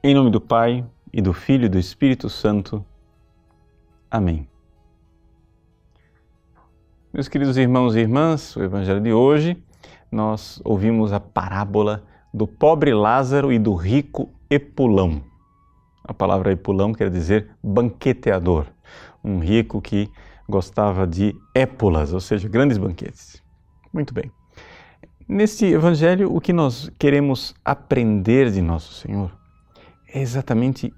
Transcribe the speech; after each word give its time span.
Em 0.00 0.14
nome 0.14 0.30
do 0.30 0.40
Pai, 0.40 0.86
e 1.12 1.20
do 1.20 1.32
Filho 1.32 1.66
e 1.66 1.68
do 1.68 1.76
Espírito 1.76 2.30
Santo. 2.30 2.86
Amém. 4.08 4.48
Meus 7.12 7.26
queridos 7.26 7.56
irmãos 7.56 7.96
e 7.96 7.98
irmãs, 7.98 8.54
o 8.54 8.62
Evangelho 8.62 9.00
de 9.00 9.12
hoje, 9.12 9.60
nós 10.08 10.60
ouvimos 10.64 11.12
a 11.12 11.18
parábola 11.18 12.04
do 12.32 12.46
pobre 12.46 12.94
Lázaro 12.94 13.52
e 13.52 13.58
do 13.58 13.74
rico 13.74 14.30
Epulão. 14.48 15.20
A 16.04 16.14
palavra 16.14 16.52
Epulão 16.52 16.92
quer 16.92 17.10
dizer 17.10 17.50
banqueteador, 17.60 18.66
um 19.24 19.40
rico 19.40 19.82
que 19.82 20.08
gostava 20.48 21.08
de 21.08 21.34
épulas, 21.52 22.12
ou 22.12 22.20
seja, 22.20 22.48
grandes 22.48 22.78
banquetes. 22.78 23.42
Muito 23.92 24.14
bem. 24.14 24.30
Neste 25.26 25.66
Evangelho, 25.66 26.32
o 26.32 26.40
que 26.40 26.52
nós 26.52 26.88
queremos 27.00 27.52
aprender 27.64 28.52
de 28.52 28.62
Nosso 28.62 28.94
Senhor 28.94 29.37
é 30.12 30.20
exatamente 30.20 30.92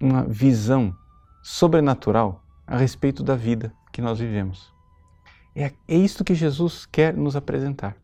uma 0.00 0.24
visão 0.24 0.94
sobrenatural 1.42 2.44
a 2.66 2.76
respeito 2.76 3.22
da 3.22 3.34
vida 3.34 3.72
que 3.92 4.02
nós 4.02 4.18
vivemos. 4.18 4.72
É, 5.54 5.72
é 5.86 5.96
isto 5.96 6.24
que 6.24 6.34
Jesus 6.34 6.86
quer 6.86 7.16
nos 7.16 7.36
apresentar. 7.36 7.96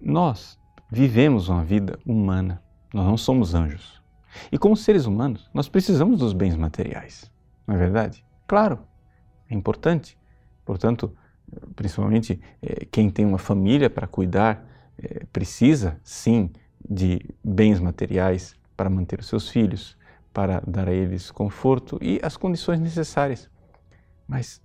Nós 0.00 0.58
vivemos 0.90 1.48
uma 1.48 1.64
vida 1.64 1.98
humana, 2.04 2.62
nós 2.92 3.06
não 3.06 3.16
somos 3.16 3.54
anjos. 3.54 4.02
E 4.50 4.58
como 4.58 4.76
seres 4.76 5.06
humanos, 5.06 5.48
nós 5.54 5.68
precisamos 5.68 6.18
dos 6.18 6.32
bens 6.32 6.56
materiais, 6.56 7.30
não 7.66 7.76
é 7.76 7.78
verdade? 7.78 8.24
Claro, 8.46 8.80
é 9.48 9.54
importante. 9.54 10.18
Portanto, 10.64 11.16
principalmente 11.76 12.40
é, 12.60 12.84
quem 12.86 13.10
tem 13.10 13.24
uma 13.24 13.38
família 13.38 13.88
para 13.88 14.06
cuidar, 14.06 14.66
é, 14.98 15.24
precisa 15.32 16.00
sim 16.02 16.50
de 16.88 17.20
bens 17.42 17.80
materiais 17.80 18.56
para 18.76 18.90
manter 18.90 19.20
os 19.20 19.26
seus 19.26 19.48
filhos, 19.48 19.96
para 20.32 20.60
dar 20.66 20.88
a 20.88 20.92
eles 20.92 21.30
conforto 21.30 21.98
e 22.02 22.18
as 22.22 22.36
condições 22.36 22.80
necessárias. 22.80 23.48
Mas 24.26 24.60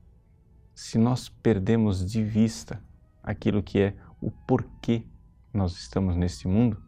se 0.74 0.98
nós 0.98 1.30
perdemos 1.30 2.06
de 2.06 2.24
vista 2.24 2.82
aquilo 3.22 3.62
que 3.62 3.80
é 3.80 3.94
o 4.22 4.32
porquê 4.32 5.04
nós 5.54 5.74
estamos 5.74 6.16
neste 6.16 6.48
mundo, 6.48 6.82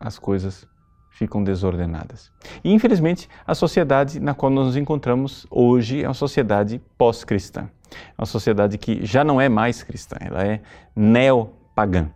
as 0.00 0.18
coisas 0.18 0.66
ficam 1.10 1.42
desordenadas. 1.42 2.30
E 2.62 2.72
infelizmente, 2.72 3.28
a 3.46 3.54
sociedade 3.54 4.20
na 4.20 4.34
qual 4.34 4.50
nós 4.50 4.66
nos 4.66 4.76
encontramos 4.76 5.46
hoje 5.50 6.02
é 6.02 6.08
uma 6.08 6.14
sociedade 6.14 6.80
pós-cristã. 6.98 7.70
É 7.90 8.20
uma 8.20 8.26
sociedade 8.26 8.76
que 8.76 9.04
já 9.06 9.24
não 9.24 9.40
é 9.40 9.48
mais 9.48 9.82
cristã, 9.82 10.16
ela 10.20 10.44
é 10.44 10.60
neopagã. 10.94 12.10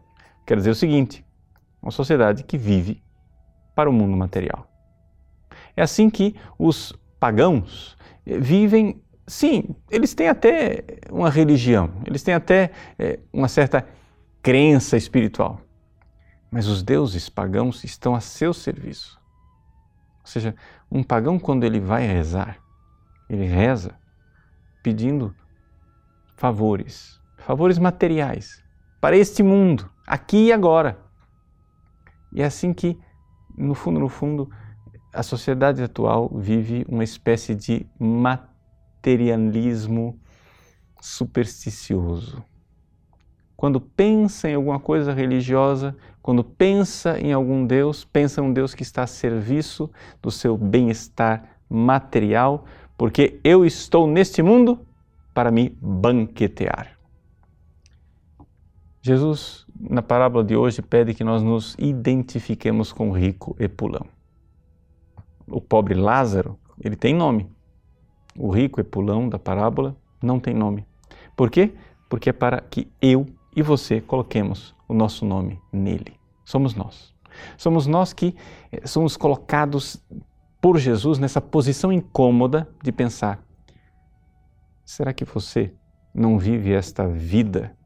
Quer 0.46 0.56
dizer 0.56 0.70
o 0.70 0.74
seguinte: 0.74 1.24
uma 1.80 1.90
sociedade 1.90 2.44
que 2.44 2.58
vive 2.58 3.02
para 3.74 3.88
o 3.88 3.92
mundo 3.92 4.16
material. 4.16 4.66
É 5.76 5.82
assim 5.82 6.10
que 6.10 6.34
os 6.58 6.92
pagãos 7.18 7.96
vivem, 8.24 9.02
sim, 9.26 9.74
eles 9.90 10.14
têm 10.14 10.28
até 10.28 10.84
uma 11.10 11.30
religião, 11.30 11.90
eles 12.04 12.22
têm 12.22 12.34
até 12.34 12.70
é, 12.98 13.18
uma 13.32 13.48
certa 13.48 13.86
crença 14.42 14.96
espiritual, 14.96 15.60
mas 16.50 16.66
os 16.66 16.82
deuses 16.82 17.28
pagãos 17.28 17.84
estão 17.84 18.14
a 18.14 18.20
seu 18.20 18.52
serviço. 18.52 19.20
Ou 20.20 20.26
seja, 20.26 20.54
um 20.90 21.02
pagão, 21.02 21.38
quando 21.38 21.64
ele 21.64 21.80
vai 21.80 22.06
rezar, 22.06 22.58
ele 23.28 23.44
reza 23.44 23.94
pedindo 24.82 25.34
favores, 26.36 27.20
favores 27.38 27.78
materiais 27.78 28.62
para 29.00 29.16
este 29.16 29.42
mundo, 29.42 29.90
aqui 30.06 30.46
e 30.46 30.52
agora. 30.52 30.98
E 32.32 32.42
é 32.42 32.44
assim 32.44 32.72
que, 32.72 32.98
no 33.60 33.74
fundo, 33.74 34.00
no 34.00 34.08
fundo, 34.08 34.50
a 35.12 35.22
sociedade 35.22 35.82
atual 35.82 36.30
vive 36.34 36.84
uma 36.88 37.04
espécie 37.04 37.54
de 37.54 37.86
materialismo 37.98 40.18
supersticioso. 41.00 42.42
Quando 43.56 43.80
pensa 43.80 44.48
em 44.48 44.54
alguma 44.54 44.80
coisa 44.80 45.12
religiosa, 45.12 45.94
quando 46.22 46.42
pensa 46.42 47.18
em 47.18 47.32
algum 47.32 47.66
Deus, 47.66 48.04
pensa 48.04 48.40
em 48.40 48.44
um 48.44 48.52
Deus 48.52 48.74
que 48.74 48.82
está 48.82 49.02
a 49.02 49.06
serviço 49.06 49.90
do 50.22 50.30
seu 50.30 50.56
bem-estar 50.56 51.56
material, 51.68 52.64
porque 52.96 53.38
eu 53.44 53.64
estou 53.64 54.06
neste 54.06 54.42
mundo 54.42 54.86
para 55.34 55.50
me 55.50 55.76
banquetear. 55.80 56.99
Jesus, 59.02 59.66
na 59.78 60.02
parábola 60.02 60.44
de 60.44 60.56
hoje, 60.56 60.82
pede 60.82 61.14
que 61.14 61.24
nós 61.24 61.42
nos 61.42 61.74
identifiquemos 61.78 62.92
com 62.92 63.10
o 63.10 63.12
rico 63.12 63.56
Epulão 63.58 64.06
o 65.50 65.60
pobre 65.60 65.94
Lázaro, 65.94 66.58
ele 66.82 66.96
tem 66.96 67.14
nome. 67.14 67.50
O 68.38 68.50
rico 68.50 68.80
Epulão 68.80 69.28
da 69.28 69.38
parábola 69.38 69.96
não 70.22 70.38
tem 70.38 70.54
nome. 70.54 70.86
Por 71.36 71.50
quê? 71.50 71.74
Porque 72.08 72.30
é 72.30 72.32
para 72.32 72.60
que 72.60 72.90
eu 73.02 73.26
e 73.54 73.62
você 73.62 74.00
coloquemos 74.00 74.74
o 74.88 74.94
nosso 74.94 75.24
nome 75.24 75.60
nele. 75.72 76.18
Somos 76.44 76.74
nós. 76.74 77.14
Somos 77.56 77.86
nós 77.86 78.12
que 78.12 78.34
eh, 78.72 78.86
somos 78.86 79.16
colocados 79.16 80.02
por 80.60 80.78
Jesus 80.78 81.18
nessa 81.18 81.40
posição 81.40 81.92
incômoda 81.92 82.68
de 82.82 82.92
pensar: 82.92 83.42
será 84.84 85.12
que 85.12 85.24
você 85.24 85.72
não 86.14 86.38
vive 86.38 86.72
esta 86.72 87.08
vida 87.08 87.76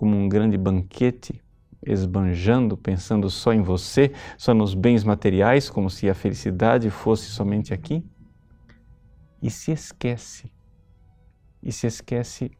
como 0.00 0.16
um 0.16 0.30
grande 0.30 0.56
banquete 0.56 1.42
esbanjando, 1.84 2.74
pensando 2.74 3.28
só 3.28 3.52
em 3.52 3.60
você, 3.60 4.10
só 4.38 4.54
nos 4.54 4.72
bens 4.72 5.04
materiais, 5.04 5.68
como 5.68 5.90
se 5.90 6.08
a 6.08 6.14
felicidade 6.14 6.88
fosse 6.88 7.26
somente 7.26 7.74
aqui, 7.74 8.02
e 9.42 9.50
se 9.50 9.72
esquece, 9.72 10.50
e 11.62 11.70
se 11.70 11.86
esquece 11.86 12.50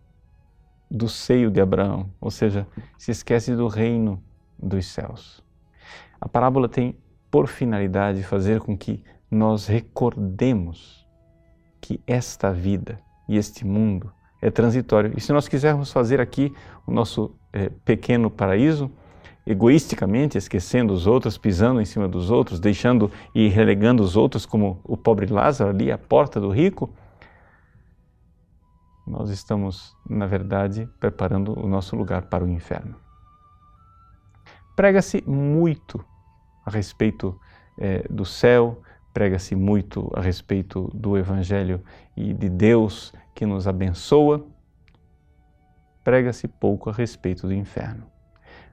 do 0.91 1.09
seio 1.09 1.51
de 1.51 1.63
Abraão, 1.63 2.11
ou 2.21 2.31
seja, 2.31 2.67
se 2.99 3.11
esquece 3.11 3.57
do 3.57 3.69
reino 3.69 4.23
dos 4.63 4.85
céus. 4.85 5.43
A 6.21 6.29
parábola 6.29 6.69
tem 6.69 6.95
por 7.31 7.49
finalidade 7.49 8.23
fazer 8.23 8.61
com 8.61 8.77
que 8.77 9.03
nós 9.31 9.67
recordemos 9.67 11.09
que 11.81 12.03
esta 12.07 12.53
vida 12.53 13.01
e 13.27 13.39
este 13.39 13.65
mundo 13.65 14.13
é 14.41 14.51
transitório. 14.51 15.13
E 15.17 15.21
se 15.21 15.33
nós 15.33 15.49
quisermos 15.49 15.93
fazer 15.93 16.21
aqui 16.21 16.53
o 16.87 16.93
nosso 16.93 17.35
é, 17.53 17.69
pequeno 17.85 18.31
paraíso, 18.31 18.91
egoisticamente, 19.47 20.39
esquecendo 20.39 20.93
os 20.93 21.07
outros, 21.07 21.37
pisando 21.37 21.81
em 21.81 21.85
cima 21.85 22.07
dos 22.07 22.31
outros, 22.31 22.61
deixando 22.61 23.11
e 23.35 23.49
relegando 23.49 24.03
os 24.03 24.17
outros, 24.17 24.47
como 24.47 24.81
o 24.85 24.97
pobre 24.97 25.27
Lázaro 25.27 25.71
ali 25.71 25.91
à 25.91 25.99
porta 25.99 26.41
do 26.41 26.51
rico, 26.51 26.91
nós 29.07 29.31
estamos, 29.31 29.97
na 30.09 30.27
verdade, 30.27 30.89
preparando 31.01 31.59
o 31.59 31.67
nosso 31.67 31.97
lugar 31.97 32.23
para 32.23 32.45
o 32.45 32.49
inferno. 32.49 32.95
Prega-se 34.77 35.23
muito 35.27 36.05
a 36.65 36.71
respeito 36.71 37.39
é, 37.79 38.05
do 38.09 38.25
céu, 38.25 38.81
prega-se 39.13 39.57
muito 39.57 40.11
a 40.15 40.21
respeito 40.21 40.89
do 40.95 41.19
Evangelho 41.19 41.83
e 42.17 42.33
de 42.33 42.49
Deus 42.49 43.13
que 43.41 43.47
nos 43.47 43.67
abençoa, 43.67 44.45
prega-se 46.05 46.47
pouco 46.47 46.91
a 46.91 46.93
respeito 46.93 47.47
do 47.47 47.55
inferno. 47.55 48.05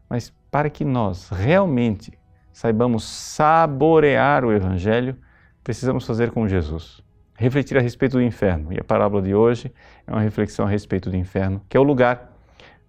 Mas 0.09 0.29
para 0.51 0.69
que 0.69 0.83
nós 0.83 1.29
realmente 1.29 2.11
saibamos 2.51 3.05
saborear 3.05 4.43
o 4.43 4.51
Evangelho, 4.51 5.15
precisamos 5.63 6.05
fazer 6.05 6.31
como 6.31 6.49
Jesus. 6.49 7.01
Refletir 7.37 7.77
a 7.77 7.81
respeito 7.81 8.17
do 8.17 8.21
inferno. 8.21 8.73
E 8.73 8.77
a 8.77 8.83
parábola 8.83 9.21
de 9.21 9.33
hoje 9.33 9.73
é 10.05 10.11
uma 10.11 10.19
reflexão 10.19 10.65
a 10.65 10.69
respeito 10.69 11.09
do 11.09 11.15
inferno, 11.15 11.61
que 11.69 11.77
é 11.77 11.79
o 11.79 11.83
lugar 11.83 12.33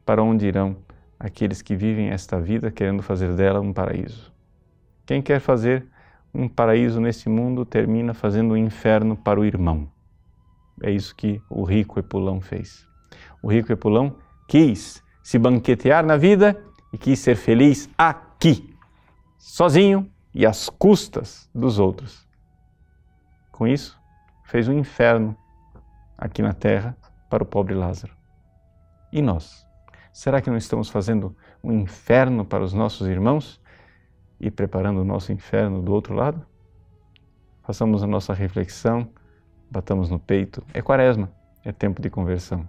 para 0.04 0.20
onde 0.20 0.48
irão 0.48 0.78
aqueles 1.16 1.62
que 1.62 1.76
vivem 1.76 2.08
esta 2.08 2.40
vida 2.40 2.72
querendo 2.72 3.04
fazer 3.04 3.36
dela 3.36 3.60
um 3.60 3.72
paraíso. 3.72 4.32
Quem 5.06 5.22
quer 5.22 5.38
fazer 5.38 5.86
um 6.34 6.48
paraíso 6.48 7.00
neste 7.00 7.28
mundo 7.28 7.64
termina 7.64 8.14
fazendo 8.14 8.54
um 8.54 8.56
inferno 8.56 9.16
para 9.16 9.38
o 9.38 9.44
irmão. 9.44 9.88
É 10.82 10.90
isso 10.90 11.14
que 11.14 11.42
o 11.48 11.64
rico 11.64 11.98
Epulão 11.98 12.40
fez. 12.40 12.86
O 13.42 13.50
rico 13.50 13.72
Epulão 13.72 14.16
quis 14.46 15.02
se 15.22 15.38
banquetear 15.38 16.04
na 16.04 16.16
vida 16.16 16.62
e 16.92 16.98
quis 16.98 17.18
ser 17.18 17.36
feliz 17.36 17.88
aqui, 17.96 18.74
sozinho 19.38 20.10
e 20.34 20.46
às 20.46 20.68
custas 20.68 21.48
dos 21.54 21.78
outros. 21.78 22.26
Com 23.50 23.66
isso, 23.66 23.98
fez 24.44 24.68
um 24.68 24.72
inferno 24.72 25.36
aqui 26.16 26.42
na 26.42 26.52
terra 26.52 26.96
para 27.28 27.42
o 27.42 27.46
pobre 27.46 27.74
Lázaro. 27.74 28.16
E 29.12 29.20
nós? 29.20 29.66
Será 30.12 30.40
que 30.40 30.50
não 30.50 30.56
estamos 30.56 30.88
fazendo 30.88 31.36
um 31.62 31.72
inferno 31.72 32.44
para 32.44 32.62
os 32.62 32.72
nossos 32.72 33.06
irmãos 33.06 33.60
e 34.40 34.50
preparando 34.50 35.00
o 35.00 35.04
nosso 35.04 35.32
inferno 35.32 35.82
do 35.82 35.92
outro 35.92 36.14
lado? 36.14 36.44
Façamos 37.62 38.02
a 38.02 38.06
nossa 38.06 38.32
reflexão, 38.32 39.10
batamos 39.70 40.10
no 40.10 40.18
peito. 40.18 40.62
É 40.72 40.82
quaresma, 40.82 41.30
é 41.64 41.72
tempo 41.72 42.00
de 42.02 42.10
conversão. 42.10 42.66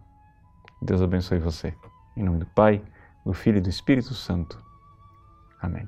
Deus 0.82 1.02
abençoe 1.02 1.40
você. 1.40 1.74
Em 2.16 2.24
nome 2.24 2.40
do 2.40 2.46
Pai 2.46 2.82
do 3.26 3.34
Filho 3.34 3.58
e 3.58 3.62
do 3.62 3.70
Espírito 3.70 4.14
Santo. 4.14 4.62
Amém. 5.62 5.88